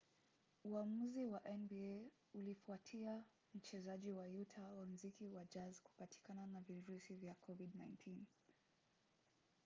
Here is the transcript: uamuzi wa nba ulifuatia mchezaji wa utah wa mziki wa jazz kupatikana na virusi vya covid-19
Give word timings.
uamuzi 0.63 1.25
wa 1.25 1.41
nba 1.49 2.09
ulifuatia 2.33 3.23
mchezaji 3.55 4.11
wa 4.11 4.25
utah 4.27 4.77
wa 4.77 4.85
mziki 4.85 5.27
wa 5.29 5.45
jazz 5.45 5.81
kupatikana 5.83 6.47
na 6.47 6.61
virusi 6.61 7.13
vya 7.15 7.35
covid-19 7.47 8.15